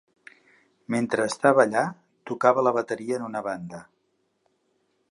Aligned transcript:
Mentre 0.95 1.27
estava 1.31 1.63
allà, 1.65 1.83
tocava 2.33 2.65
la 2.69 2.75
bateria 2.79 3.21
en 3.21 3.31
una 3.31 3.47
banda. 3.51 3.85